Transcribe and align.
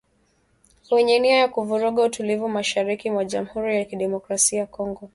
Wenye 0.91 1.19
nia 1.19 1.37
ya 1.37 1.47
kuvuruga 1.47 2.03
utulivu 2.03 2.49
mashariki 2.49 3.11
mwa 3.11 3.25
Jamhuri 3.25 3.75
ya 3.75 3.85
Kidemokrasia 3.85 4.59
ya 4.59 4.65
Kongo 4.65 5.09